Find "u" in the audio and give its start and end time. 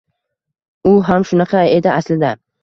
0.93-0.93